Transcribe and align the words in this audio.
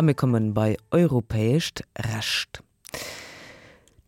a 0.00 0.02
mir 0.02 0.14
kommen 0.14 0.54
bei 0.54 0.78
europäescht 0.90 1.84
racht. 1.94 2.62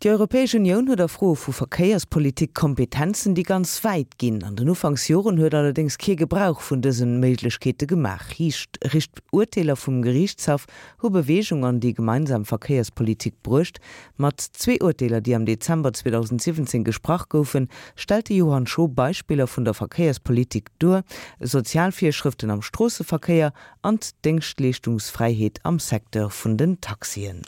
Die 0.02 0.10
Europäische 0.10 0.56
Union 0.56 0.88
huet 0.88 0.98
der 0.98 1.06
froh 1.06 1.36
vu 1.36 1.52
Verkehrspolitik 1.52 2.56
Kompetenzen, 2.56 3.36
die 3.36 3.44
ganz 3.44 3.84
weit 3.84 4.18
ginn. 4.18 4.42
An 4.42 4.56
den 4.56 4.68
Ufangsjoren 4.68 5.38
huet 5.38 5.54
allerdings 5.54 5.96
ke 5.96 6.16
Gebrauch 6.16 6.60
vun 6.60 6.82
dessen 6.82 7.20
Mlechkete 7.20 7.86
gemach. 7.86 8.30
Hicht 8.30 8.80
richcht 8.92 9.22
Urteiler 9.30 9.76
vum 9.76 10.02
Gerichtshaft 10.02 10.68
ho 11.00 11.10
Bewegung 11.10 11.64
an 11.64 11.78
die 11.78 11.94
gemeinsam 11.94 12.44
Verkehrspolitik 12.44 13.44
brucht, 13.44 13.78
mat 14.16 14.40
zwe 14.40 14.78
Urteiler, 14.82 15.20
die 15.20 15.36
am 15.36 15.46
Dezember 15.46 15.92
2017 15.92 16.82
gesprach 16.82 17.28
goufen, 17.28 17.68
stellte 17.94 18.34
Johann 18.34 18.66
Scho 18.66 18.88
Beispieler 18.88 19.46
vun 19.46 19.64
der 19.64 19.74
Verkehrspolitik 19.74 20.70
dur, 20.80 21.04
Sozialvierschriften 21.38 22.50
am 22.50 22.62
Strasseverkehr 22.62 23.52
an 23.82 24.00
Denkschlichtungsfreiheit 24.24 25.60
am 25.62 25.78
Sektor 25.78 26.28
vun 26.28 26.56
den 26.56 26.80
Taxien. 26.80 27.42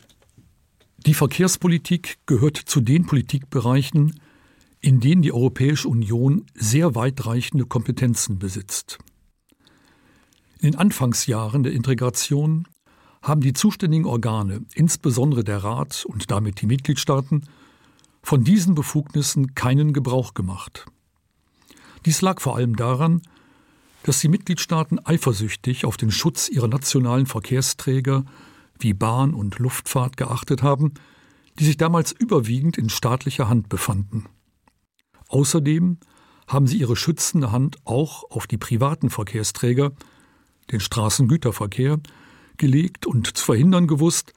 Die 1.06 1.12
Verkehrspolitik 1.12 2.16
gehört 2.24 2.56
zu 2.56 2.80
den 2.80 3.04
Politikbereichen, 3.04 4.20
in 4.80 5.00
denen 5.00 5.20
die 5.20 5.34
Europäische 5.34 5.86
Union 5.86 6.46
sehr 6.54 6.94
weitreichende 6.94 7.66
Kompetenzen 7.66 8.38
besitzt. 8.38 8.98
In 10.60 10.70
den 10.70 10.76
Anfangsjahren 10.76 11.62
der 11.62 11.74
Integration 11.74 12.66
haben 13.20 13.42
die 13.42 13.52
zuständigen 13.52 14.06
Organe, 14.06 14.64
insbesondere 14.72 15.44
der 15.44 15.62
Rat 15.62 16.06
und 16.06 16.30
damit 16.30 16.62
die 16.62 16.66
Mitgliedstaaten, 16.66 17.48
von 18.22 18.42
diesen 18.42 18.74
Befugnissen 18.74 19.54
keinen 19.54 19.92
Gebrauch 19.92 20.32
gemacht. 20.32 20.86
Dies 22.06 22.22
lag 22.22 22.40
vor 22.40 22.56
allem 22.56 22.76
daran, 22.76 23.20
dass 24.04 24.20
die 24.20 24.28
Mitgliedstaaten 24.28 25.04
eifersüchtig 25.04 25.84
auf 25.84 25.98
den 25.98 26.10
Schutz 26.10 26.48
ihrer 26.48 26.68
nationalen 26.68 27.26
Verkehrsträger 27.26 28.24
wie 28.78 28.94
Bahn 28.94 29.34
und 29.34 29.58
Luftfahrt 29.58 30.16
geachtet 30.16 30.62
haben, 30.62 30.94
die 31.58 31.64
sich 31.64 31.76
damals 31.76 32.12
überwiegend 32.12 32.78
in 32.78 32.88
staatlicher 32.88 33.48
Hand 33.48 33.68
befanden. 33.68 34.26
Außerdem 35.28 35.98
haben 36.46 36.66
sie 36.66 36.78
ihre 36.78 36.96
schützende 36.96 37.52
Hand 37.52 37.76
auch 37.84 38.30
auf 38.30 38.46
die 38.46 38.58
privaten 38.58 39.10
Verkehrsträger, 39.10 39.92
den 40.70 40.80
Straßengüterverkehr, 40.80 42.00
gelegt 42.56 43.06
und 43.06 43.36
zu 43.36 43.44
verhindern 43.44 43.86
gewusst, 43.86 44.32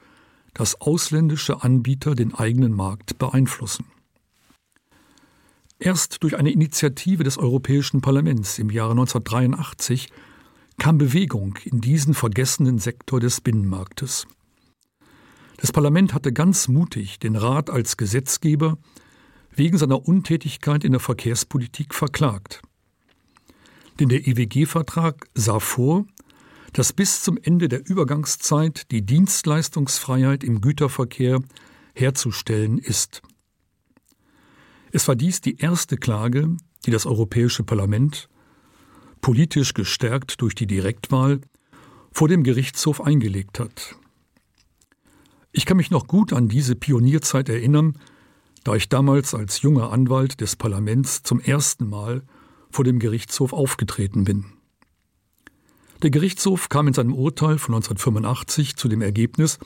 dass 0.54 0.80
ausländische 0.80 1.62
Anbieter 1.62 2.14
den 2.14 2.34
eigenen 2.34 2.72
Markt 2.72 3.18
beeinflussen. 3.18 3.86
Erst 5.78 6.22
durch 6.22 6.36
eine 6.36 6.50
Initiative 6.50 7.22
des 7.22 7.38
Europäischen 7.38 8.00
Parlaments 8.00 8.58
im 8.58 8.70
Jahre 8.70 8.92
1983 8.92 10.08
kam 10.78 10.96
Bewegung 10.96 11.58
in 11.64 11.80
diesen 11.80 12.14
vergessenen 12.14 12.78
Sektor 12.78 13.20
des 13.20 13.40
Binnenmarktes. 13.40 14.26
Das 15.58 15.72
Parlament 15.72 16.14
hatte 16.14 16.32
ganz 16.32 16.68
mutig 16.68 17.18
den 17.18 17.34
Rat 17.34 17.68
als 17.68 17.96
Gesetzgeber 17.96 18.78
wegen 19.54 19.76
seiner 19.76 20.06
Untätigkeit 20.06 20.84
in 20.84 20.92
der 20.92 21.00
Verkehrspolitik 21.00 21.94
verklagt. 21.94 22.62
Denn 23.98 24.08
der 24.08 24.28
EWG-Vertrag 24.28 25.26
sah 25.34 25.58
vor, 25.58 26.06
dass 26.72 26.92
bis 26.92 27.22
zum 27.22 27.38
Ende 27.42 27.68
der 27.68 27.84
Übergangszeit 27.84 28.92
die 28.92 29.04
Dienstleistungsfreiheit 29.04 30.44
im 30.44 30.60
Güterverkehr 30.60 31.40
herzustellen 31.94 32.78
ist. 32.78 33.22
Es 34.92 35.08
war 35.08 35.16
dies 35.16 35.40
die 35.40 35.58
erste 35.58 35.96
Klage, 35.96 36.56
die 36.86 36.92
das 36.92 37.04
Europäische 37.04 37.64
Parlament 37.64 38.28
politisch 39.20 39.74
gestärkt 39.74 40.40
durch 40.40 40.54
die 40.54 40.66
Direktwahl, 40.66 41.40
vor 42.12 42.28
dem 42.28 42.42
Gerichtshof 42.42 43.00
eingelegt 43.00 43.60
hat. 43.60 43.96
Ich 45.52 45.66
kann 45.66 45.76
mich 45.76 45.90
noch 45.90 46.06
gut 46.06 46.32
an 46.32 46.48
diese 46.48 46.74
Pionierzeit 46.74 47.48
erinnern, 47.48 47.98
da 48.64 48.74
ich 48.74 48.88
damals 48.88 49.34
als 49.34 49.62
junger 49.62 49.92
Anwalt 49.92 50.40
des 50.40 50.56
Parlaments 50.56 51.22
zum 51.22 51.40
ersten 51.40 51.88
Mal 51.88 52.22
vor 52.70 52.84
dem 52.84 52.98
Gerichtshof 52.98 53.52
aufgetreten 53.52 54.24
bin. 54.24 54.46
Der 56.02 56.10
Gerichtshof 56.10 56.68
kam 56.68 56.88
in 56.88 56.94
seinem 56.94 57.14
Urteil 57.14 57.58
von 57.58 57.74
1985 57.74 58.76
zu 58.76 58.88
dem 58.88 59.02
Ergebnis, 59.02 59.58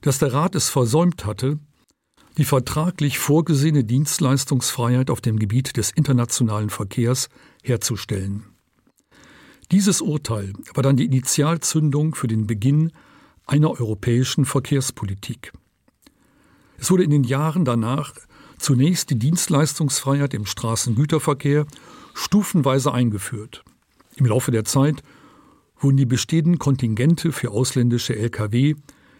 dass 0.00 0.18
der 0.18 0.32
Rat 0.32 0.54
es 0.54 0.70
versäumt 0.70 1.24
hatte, 1.26 1.58
die 2.38 2.44
vertraglich 2.44 3.18
vorgesehene 3.18 3.84
Dienstleistungsfreiheit 3.84 5.10
auf 5.10 5.20
dem 5.20 5.38
Gebiet 5.38 5.76
des 5.76 5.90
internationalen 5.90 6.70
Verkehrs 6.70 7.28
herzustellen. 7.62 8.53
Dieses 9.70 10.00
Urteil 10.00 10.52
war 10.74 10.82
dann 10.82 10.96
die 10.96 11.06
Initialzündung 11.06 12.14
für 12.14 12.26
den 12.26 12.46
Beginn 12.46 12.92
einer 13.46 13.70
europäischen 13.70 14.44
Verkehrspolitik. 14.44 15.52
Es 16.78 16.90
wurde 16.90 17.04
in 17.04 17.10
den 17.10 17.24
Jahren 17.24 17.64
danach 17.64 18.12
zunächst 18.58 19.10
die 19.10 19.18
Dienstleistungsfreiheit 19.18 20.34
im 20.34 20.46
Straßengüterverkehr 20.46 21.66
stufenweise 22.14 22.92
eingeführt. 22.92 23.64
Im 24.16 24.26
Laufe 24.26 24.50
der 24.50 24.64
Zeit 24.64 25.02
wurden 25.78 25.96
die 25.96 26.06
bestehenden 26.06 26.58
Kontingente 26.58 27.32
für 27.32 27.50
ausländische 27.50 28.16
Lkw 28.16 28.74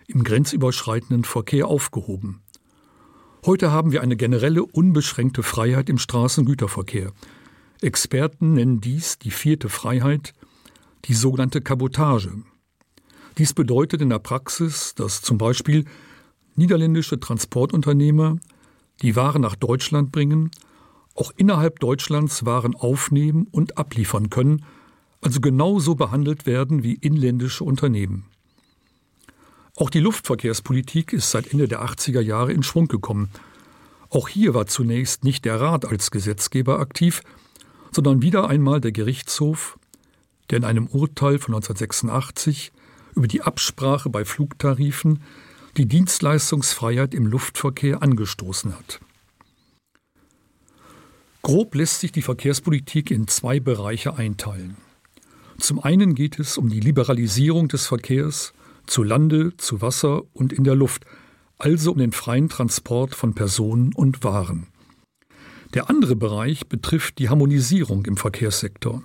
im 0.06 0.24
grenzüberschreitenden 0.24 1.24
Verkehr 1.24 1.66
aufgehoben. 1.66 2.40
Heute 3.44 3.70
haben 3.70 3.92
wir 3.92 4.02
eine 4.02 4.16
generelle 4.16 4.64
unbeschränkte 4.64 5.42
Freiheit 5.42 5.90
im 5.90 5.98
Straßengüterverkehr, 5.98 7.12
Experten 7.84 8.54
nennen 8.54 8.80
dies 8.80 9.18
die 9.18 9.30
vierte 9.30 9.68
Freiheit, 9.68 10.32
die 11.04 11.14
sogenannte 11.14 11.60
Kabotage. 11.60 12.32
Dies 13.38 13.52
bedeutet 13.52 14.00
in 14.00 14.10
der 14.10 14.20
Praxis, 14.20 14.94
dass 14.94 15.22
zum 15.22 15.38
Beispiel 15.38 15.84
niederländische 16.56 17.20
Transportunternehmer, 17.20 18.38
die 19.02 19.16
Waren 19.16 19.42
nach 19.42 19.56
Deutschland 19.56 20.12
bringen, 20.12 20.50
auch 21.14 21.32
innerhalb 21.36 21.80
Deutschlands 21.80 22.44
Waren 22.44 22.74
aufnehmen 22.74 23.46
und 23.50 23.76
abliefern 23.76 24.30
können, 24.30 24.64
also 25.20 25.40
genauso 25.40 25.94
behandelt 25.94 26.46
werden 26.46 26.82
wie 26.82 26.94
inländische 26.94 27.64
Unternehmen. 27.64 28.26
Auch 29.76 29.90
die 29.90 30.00
Luftverkehrspolitik 30.00 31.12
ist 31.12 31.30
seit 31.30 31.52
Ende 31.52 31.66
der 31.66 31.84
80er 31.84 32.20
Jahre 32.20 32.52
in 32.52 32.62
Schwung 32.62 32.86
gekommen. 32.86 33.30
Auch 34.10 34.28
hier 34.28 34.54
war 34.54 34.66
zunächst 34.66 35.24
nicht 35.24 35.44
der 35.44 35.60
Rat 35.60 35.84
als 35.84 36.12
Gesetzgeber 36.12 36.78
aktiv, 36.78 37.22
sondern 37.94 38.22
wieder 38.22 38.48
einmal 38.48 38.80
der 38.80 38.92
Gerichtshof, 38.92 39.78
der 40.50 40.58
in 40.58 40.64
einem 40.64 40.86
Urteil 40.86 41.38
von 41.38 41.54
1986 41.54 42.72
über 43.14 43.28
die 43.28 43.42
Absprache 43.42 44.10
bei 44.10 44.24
Flugtarifen 44.24 45.22
die 45.76 45.86
Dienstleistungsfreiheit 45.86 47.14
im 47.14 47.26
Luftverkehr 47.26 48.02
angestoßen 48.02 48.76
hat. 48.76 49.00
Grob 51.42 51.74
lässt 51.74 52.00
sich 52.00 52.10
die 52.10 52.22
Verkehrspolitik 52.22 53.10
in 53.10 53.28
zwei 53.28 53.60
Bereiche 53.60 54.16
einteilen. 54.16 54.76
Zum 55.58 55.82
einen 55.82 56.14
geht 56.14 56.38
es 56.38 56.58
um 56.58 56.68
die 56.68 56.80
Liberalisierung 56.80 57.68
des 57.68 57.86
Verkehrs 57.86 58.54
zu 58.86 59.02
Lande, 59.02 59.56
zu 59.56 59.80
Wasser 59.80 60.22
und 60.32 60.52
in 60.52 60.64
der 60.64 60.74
Luft, 60.74 61.04
also 61.58 61.92
um 61.92 61.98
den 61.98 62.12
freien 62.12 62.48
Transport 62.48 63.14
von 63.14 63.34
Personen 63.34 63.94
und 63.94 64.24
Waren. 64.24 64.66
Der 65.74 65.90
andere 65.90 66.14
Bereich 66.14 66.68
betrifft 66.68 67.18
die 67.18 67.28
Harmonisierung 67.28 68.06
im 68.06 68.16
Verkehrssektor. 68.16 69.02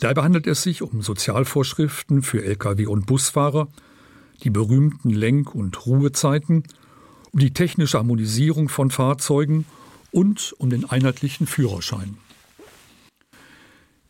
Dabei 0.00 0.22
handelt 0.22 0.46
es 0.46 0.62
sich 0.62 0.82
um 0.82 1.00
Sozialvorschriften 1.00 2.22
für 2.22 2.44
Lkw 2.44 2.86
und 2.86 3.06
Busfahrer, 3.06 3.68
die 4.44 4.50
berühmten 4.50 5.08
Lenk- 5.08 5.54
und 5.54 5.86
Ruhezeiten, 5.86 6.64
um 7.32 7.40
die 7.40 7.54
technische 7.54 7.96
Harmonisierung 7.96 8.68
von 8.68 8.90
Fahrzeugen 8.90 9.64
und 10.10 10.54
um 10.58 10.68
den 10.68 10.88
einheitlichen 10.88 11.46
Führerschein. 11.46 12.18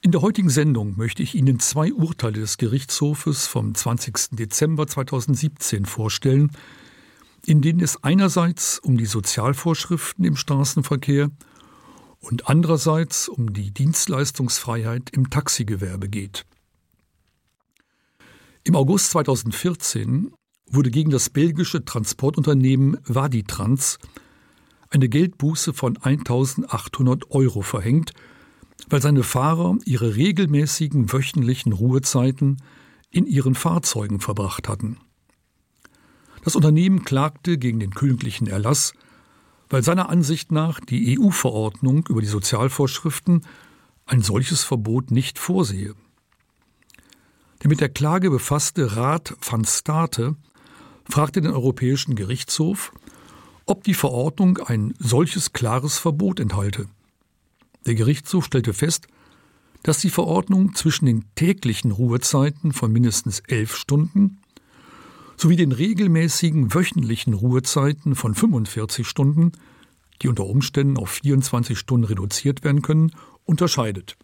In 0.00 0.11
der 0.11 0.21
heutigen 0.21 0.50
Sendung 0.50 0.97
möchte 0.97 1.22
ich 1.22 1.37
Ihnen 1.37 1.61
zwei 1.61 1.93
Urteile 1.93 2.41
des 2.41 2.59
Gerichtshofes 2.59 3.47
vom 3.47 3.75
20. 3.75 4.31
Dezember 4.32 4.87
2017 4.88 5.87
vorstellen, 5.87 6.50
in 7.47 7.62
denen 7.62 7.81
es 7.81 8.03
einerseits 8.03 8.81
um 8.81 8.97
die 8.97 9.06
Sozialvorschriften 9.06 10.25
im 10.25 10.37
Straßenverkehr 10.37 11.31
und 12.20 12.49
andererseits 12.49 13.29
um 13.29 13.53
die 13.53 13.70
Dienstleistungsfreiheit 13.70 15.11
im 15.11 15.31
Taxigewerbe 15.31 16.09
geht. 16.09 16.47
Im 18.65 18.76
August 18.76 19.11
2014 19.11 20.32
wurde 20.67 20.91
gegen 20.91 21.11
das 21.11 21.31
belgische 21.31 21.85
Transportunternehmen 21.85 22.99
Vaditrans 23.05 23.99
eine 24.91 25.09
Geldbuße 25.09 25.73
von 25.73 25.97
1800 25.97 27.31
Euro 27.31 27.62
verhängt, 27.62 28.12
weil 28.88 29.03
seine 29.03 29.23
Fahrer 29.23 29.76
ihre 29.85 30.17
regelmäßigen 30.17 31.12
wöchentlichen 31.12 31.73
Ruhezeiten 31.73 32.62
in 33.11 33.26
ihren 33.26 33.55
Fahrzeugen 33.55 34.20
verbracht 34.20 34.69
hatten. 34.69 34.99
Das 36.44 36.56
Unternehmen 36.56 37.05
klagte 37.05 37.59
gegen 37.59 37.81
den 37.81 37.91
königlichen 37.91 38.47
Erlass, 38.47 38.93
weil 39.69 39.82
seiner 39.82 40.09
Ansicht 40.09 40.53
nach 40.53 40.81
die 40.81 41.19
EU-Verordnung 41.19 42.06
über 42.09 42.20
die 42.20 42.26
Sozialvorschriften 42.26 43.44
ein 44.06 44.23
solches 44.23 44.65
Verbot 44.65 45.11
nicht 45.11 45.38
vorsehe. 45.38 45.94
Der 47.62 47.69
mit 47.69 47.81
der 47.81 47.88
Klage 47.88 48.31
befasste 48.31 48.97
Rat 48.97 49.37
van 49.41 49.65
State 49.65 50.37
fragte 51.09 51.41
den 51.41 51.53
Europäischen 51.53 52.15
Gerichtshof, 52.15 52.93
ob 53.67 53.85
die 53.85 53.94
Verordnung 53.94 54.59
ein 54.59 54.94
solches 54.99 55.53
klares 55.53 55.99
Verbot 55.99 56.41
enthalte. 56.41 56.87
Der 57.87 57.94
Gerichtshof 57.94 58.44
stellte 58.44 58.73
fest, 58.73 59.09
dass 59.82 59.99
die 59.99 60.11
Verordnung 60.11 60.75
zwischen 60.75 61.06
den 61.06 61.25
täglichen 61.35 61.93
Ruhezeiten 61.93 62.73
von 62.73 62.93
mindestens 62.93 63.41
elf 63.41 63.76
Stunden 63.76 64.38
sowie 65.40 65.56
den 65.56 65.73
regelmäßigen 65.73 66.75
wöchentlichen 66.75 67.32
Ruhezeiten 67.32 68.14
von 68.14 68.35
45 68.35 69.06
Stunden, 69.06 69.52
die 70.20 70.29
unter 70.29 70.46
Umständen 70.46 70.96
auf 70.96 71.11
24 71.11 71.79
Stunden 71.79 72.05
reduziert 72.05 72.64
werden 72.64 72.82
können, 72.82 73.12
unterscheidet. 73.44 74.17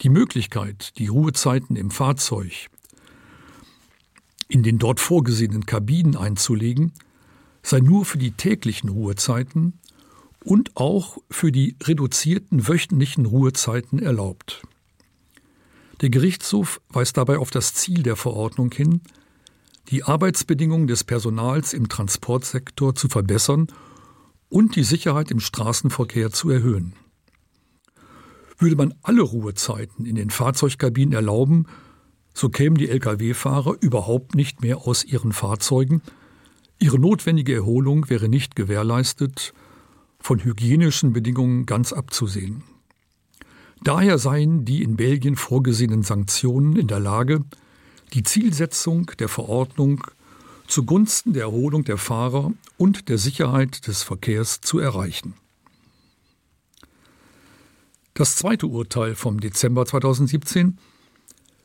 Die 0.00 0.08
Möglichkeit, 0.08 0.98
die 0.98 1.08
Ruhezeiten 1.08 1.76
im 1.76 1.90
Fahrzeug 1.90 2.68
in 4.48 4.62
den 4.62 4.78
dort 4.78 5.00
vorgesehenen 5.00 5.66
Kabinen 5.66 6.16
einzulegen, 6.16 6.92
sei 7.62 7.80
nur 7.80 8.04
für 8.04 8.18
die 8.18 8.32
täglichen 8.32 8.90
Ruhezeiten 8.90 9.80
und 10.44 10.76
auch 10.76 11.18
für 11.30 11.50
die 11.50 11.76
reduzierten 11.82 12.68
wöchentlichen 12.68 13.26
Ruhezeiten 13.26 13.98
erlaubt. 13.98 14.62
Der 16.02 16.10
Gerichtshof 16.10 16.80
weist 16.90 17.16
dabei 17.16 17.38
auf 17.38 17.50
das 17.50 17.72
Ziel 17.74 18.02
der 18.02 18.16
Verordnung 18.16 18.70
hin, 18.70 19.00
die 19.90 20.04
Arbeitsbedingungen 20.04 20.86
des 20.86 21.04
Personals 21.04 21.72
im 21.72 21.88
Transportsektor 21.88 22.94
zu 22.94 23.08
verbessern 23.08 23.68
und 24.48 24.76
die 24.76 24.84
Sicherheit 24.84 25.30
im 25.30 25.40
Straßenverkehr 25.40 26.30
zu 26.30 26.50
erhöhen. 26.50 26.94
Würde 28.58 28.76
man 28.76 28.94
alle 29.02 29.22
Ruhezeiten 29.22 30.06
in 30.06 30.14
den 30.14 30.30
Fahrzeugkabinen 30.30 31.12
erlauben, 31.12 31.66
so 32.32 32.48
kämen 32.48 32.76
die 32.76 32.88
Lkw-Fahrer 32.88 33.76
überhaupt 33.80 34.34
nicht 34.34 34.62
mehr 34.62 34.78
aus 34.78 35.04
ihren 35.04 35.32
Fahrzeugen, 35.32 36.02
ihre 36.78 36.98
notwendige 36.98 37.54
Erholung 37.54 38.08
wäre 38.08 38.28
nicht 38.28 38.56
gewährleistet, 38.56 39.52
von 40.18 40.42
hygienischen 40.42 41.12
Bedingungen 41.12 41.66
ganz 41.66 41.92
abzusehen. 41.92 42.62
Daher 43.82 44.18
seien 44.18 44.64
die 44.64 44.82
in 44.82 44.96
Belgien 44.96 45.36
vorgesehenen 45.36 46.02
Sanktionen 46.02 46.76
in 46.76 46.86
der 46.86 47.00
Lage, 47.00 47.44
die 48.12 48.22
Zielsetzung 48.22 49.10
der 49.18 49.28
Verordnung 49.28 50.06
zugunsten 50.66 51.32
der 51.32 51.44
Erholung 51.44 51.84
der 51.84 51.98
Fahrer 51.98 52.52
und 52.76 53.08
der 53.08 53.18
Sicherheit 53.18 53.86
des 53.86 54.02
Verkehrs 54.02 54.60
zu 54.60 54.78
erreichen. 54.78 55.34
Das 58.14 58.36
zweite 58.36 58.66
Urteil 58.66 59.14
vom 59.14 59.40
Dezember 59.40 59.86
2017 59.86 60.78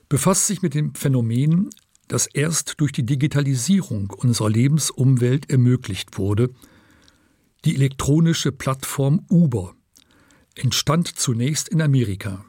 befasst 0.09 0.47
sich 0.47 0.61
mit 0.61 0.73
dem 0.73 0.95
Phänomen, 0.95 1.69
das 2.07 2.25
erst 2.25 2.81
durch 2.81 2.91
die 2.91 3.05
Digitalisierung 3.05 4.09
unserer 4.09 4.49
Lebensumwelt 4.49 5.49
ermöglicht 5.49 6.17
wurde, 6.17 6.49
Die 7.65 7.75
elektronische 7.75 8.53
Plattform 8.53 9.25
Uber 9.29 9.75
entstand 10.55 11.07
zunächst 11.07 11.67
in 11.67 11.81
Amerika, 11.81 12.45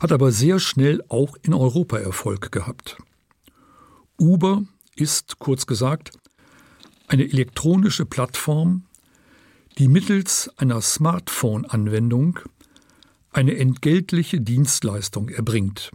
hat 0.00 0.12
aber 0.12 0.32
sehr 0.32 0.58
schnell 0.58 1.04
auch 1.08 1.36
in 1.42 1.54
Europa 1.54 1.98
Erfolg 1.98 2.50
gehabt. 2.50 2.96
Uber 4.18 4.64
ist 4.96 5.38
kurz 5.38 5.66
gesagt 5.66 6.12
eine 7.06 7.24
elektronische 7.24 8.06
Plattform, 8.06 8.84
die 9.78 9.88
mittels 9.88 10.50
einer 10.56 10.80
Smartphone-Anwendung 10.80 12.40
eine 13.32 13.56
entgeltliche 13.56 14.40
Dienstleistung 14.40 15.28
erbringt. 15.28 15.90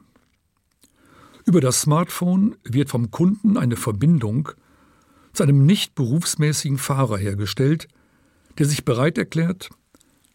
Über 1.46 1.62
das 1.62 1.82
Smartphone 1.82 2.56
wird 2.64 2.90
vom 2.90 3.12
Kunden 3.12 3.58
eine 3.58 3.76
Verbindung 3.76 4.50
zu 5.34 5.44
einem 5.44 5.66
nicht 5.66 5.96
berufsmäßigen 5.96 6.78
Fahrer 6.78 7.18
hergestellt, 7.18 7.88
der 8.58 8.66
sich 8.66 8.86
bereit 8.86 9.18
erklärt, 9.18 9.70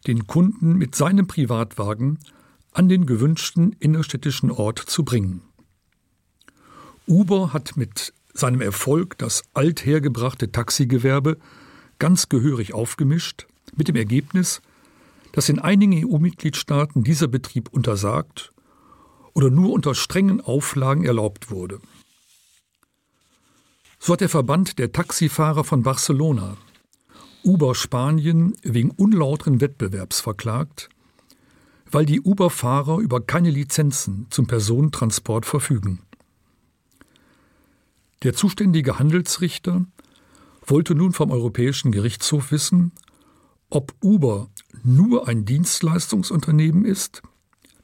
den 0.07 0.27
Kunden 0.27 0.75
mit 0.75 0.95
seinem 0.95 1.27
Privatwagen 1.27 2.19
an 2.71 2.89
den 2.89 3.05
gewünschten 3.05 3.75
innerstädtischen 3.79 4.51
Ort 4.51 4.79
zu 4.79 5.03
bringen. 5.03 5.41
Uber 7.07 7.53
hat 7.53 7.77
mit 7.77 8.13
seinem 8.33 8.61
Erfolg 8.61 9.17
das 9.17 9.43
althergebrachte 9.53 10.51
Taxigewerbe 10.51 11.37
ganz 11.99 12.29
gehörig 12.29 12.73
aufgemischt, 12.73 13.47
mit 13.75 13.87
dem 13.87 13.95
Ergebnis, 13.95 14.61
dass 15.33 15.49
in 15.49 15.59
einigen 15.59 16.05
EU-Mitgliedstaaten 16.05 17.03
dieser 17.03 17.27
Betrieb 17.27 17.69
untersagt 17.69 18.51
oder 19.33 19.49
nur 19.49 19.71
unter 19.71 19.95
strengen 19.95 20.41
Auflagen 20.41 21.05
erlaubt 21.05 21.51
wurde. 21.51 21.79
So 23.99 24.13
hat 24.13 24.21
der 24.21 24.29
Verband 24.29 24.79
der 24.79 24.91
Taxifahrer 24.91 25.63
von 25.63 25.83
Barcelona 25.83 26.57
Uber 27.43 27.73
Spanien 27.73 28.55
wegen 28.61 28.91
unlauteren 28.91 29.61
Wettbewerbs 29.61 30.21
verklagt, 30.21 30.89
weil 31.91 32.05
die 32.05 32.21
Uberfahrer 32.21 32.99
über 32.99 33.21
keine 33.21 33.49
Lizenzen 33.49 34.27
zum 34.29 34.47
Personentransport 34.47 35.45
verfügen. 35.45 35.99
Der 38.23 38.33
zuständige 38.33 38.99
Handelsrichter 38.99 39.85
wollte 40.65 40.95
nun 40.95 41.11
vom 41.11 41.31
Europäischen 41.31 41.91
Gerichtshof 41.91 42.51
wissen, 42.51 42.91
ob 43.69 43.93
Uber 44.03 44.49
nur 44.83 45.27
ein 45.27 45.45
Dienstleistungsunternehmen 45.45 46.85
ist, 46.85 47.21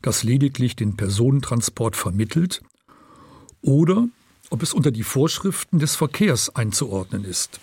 das 0.02 0.24
lediglich 0.24 0.76
den 0.76 0.96
Personentransport 0.96 1.96
vermittelt, 1.96 2.62
oder 3.62 4.08
ob 4.50 4.64
es 4.64 4.74
unter 4.74 4.92
die 4.92 5.04
Vorschriften 5.04 5.80
des 5.80 5.96
Verkehrs 5.96 6.56
einzuordnen 6.56 7.26
ist. 7.26 7.60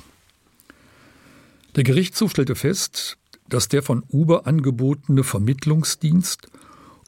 Der 1.76 1.85
Gerichtshof 1.85 2.32
stellte 2.32 2.55
fest, 2.55 3.19
dass 3.49 3.69
der 3.69 3.82
von 3.82 4.02
Uber 4.08 4.46
angebotene 4.46 5.25
Vermittlungsdienst 5.25 6.49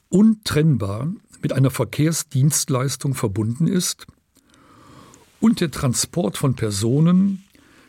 untrennbar 0.09 1.13
mit 1.43 1.53
einer 1.53 1.71
Verkehrsdienstleistung 1.71 3.15
verbunden 3.15 3.67
ist 3.67 4.07
und 5.41 5.61
der 5.61 5.71
Transport 5.71 6.37
von 6.37 6.55
Personen 6.55 7.45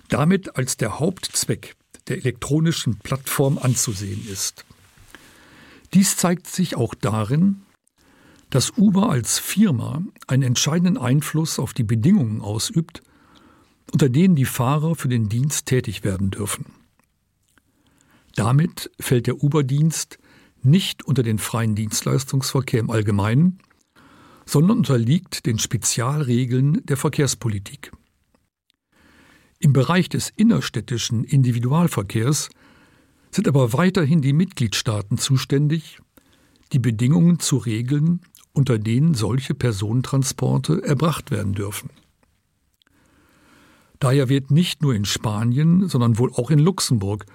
damit 0.09 0.55
als 0.55 0.77
der 0.77 0.99
Hauptzweck 0.99 1.75
der 2.07 2.17
elektronischen 2.17 2.97
Plattform 2.99 3.57
anzusehen 3.57 4.25
ist. 4.27 4.65
Dies 5.93 6.17
zeigt 6.17 6.47
sich 6.47 6.75
auch 6.75 6.93
darin, 6.93 7.61
dass 8.49 8.77
Uber 8.77 9.09
als 9.09 9.39
Firma 9.39 10.01
einen 10.27 10.43
entscheidenden 10.43 10.97
Einfluss 10.97 11.59
auf 11.59 11.73
die 11.73 11.83
Bedingungen 11.83 12.41
ausübt, 12.41 13.01
unter 13.91 14.09
denen 14.09 14.35
die 14.35 14.45
Fahrer 14.45 14.95
für 14.95 15.09
den 15.09 15.27
Dienst 15.29 15.65
tätig 15.65 16.03
werden 16.03 16.31
dürfen. 16.31 16.65
Damit 18.37 18.91
fällt 18.99 19.25
der 19.25 19.43
Uberdienst 19.43 20.19
nicht 20.61 21.03
unter 21.03 21.23
den 21.23 21.39
freien 21.39 21.73
Dienstleistungsverkehr 21.73 22.79
im 22.79 22.91
Allgemeinen, 22.91 23.57
sondern 24.45 24.77
unterliegt 24.77 25.47
den 25.47 25.57
Spezialregeln 25.57 26.85
der 26.85 26.97
Verkehrspolitik. 26.97 27.91
Im 29.57 29.73
Bereich 29.73 30.07
des 30.07 30.29
innerstädtischen 30.35 31.23
Individualverkehrs 31.23 32.49
sind 33.31 33.47
aber 33.47 33.73
weiterhin 33.73 34.21
die 34.21 34.33
Mitgliedstaaten 34.33 35.17
zuständig, 35.17 35.97
die 36.73 36.79
Bedingungen 36.79 37.39
zu 37.39 37.57
regeln, 37.57 38.21
unter 38.53 38.77
denen 38.77 39.15
solche 39.15 39.55
Personentransporte 39.55 40.83
erbracht 40.83 41.31
werden 41.31 41.53
dürfen. 41.53 41.89
Daher 43.97 44.29
wird 44.29 44.51
nicht 44.51 44.83
nur 44.83 44.93
in 44.93 45.05
Spanien, 45.05 45.89
sondern 45.89 46.19
wohl 46.19 46.31
auch 46.33 46.51
in 46.51 46.59
Luxemburg 46.59 47.25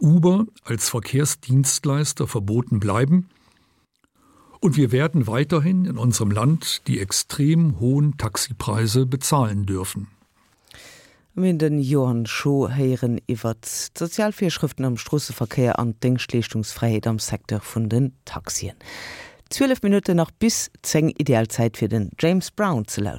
Uber 0.00 0.46
als 0.64 0.88
Verkehrsdienstleister 0.88 2.26
verboten 2.26 2.80
bleiben, 2.80 3.28
und 4.60 4.76
wir 4.76 4.90
werden 4.90 5.26
weiterhin 5.26 5.84
in 5.84 5.98
unserem 5.98 6.30
Land 6.30 6.86
die 6.86 6.98
extrem 6.98 7.78
hohen 7.78 8.16
Taxipreise 8.16 9.06
bezahlen 9.06 9.66
dürfen. 9.66 10.08
Min 11.34 11.58
den 11.58 11.78
Johann 11.78 12.24
Scho 12.24 12.70
heieren 12.70 13.20
iwwer 13.28 13.56
Sozialfirschriften 13.62 14.86
am 14.86 14.96
Strusseverkehr 14.96 15.78
an 15.78 15.94
Denkschlichtungsfreiheit 16.00 17.06
am 17.06 17.18
Sektor 17.18 17.60
vun 17.60 17.90
den 17.90 18.14
Taxien. 18.24 18.74
12 19.50 19.82
Minuten 19.82 20.16
nach 20.16 20.30
bis 20.30 20.70
zeng 20.82 21.10
Idealzeit 21.10 21.76
fir 21.76 21.88
den 21.88 22.10
James 22.18 22.50
Brown 22.50 22.88
ze 22.88 23.02
lauschen. 23.02 23.14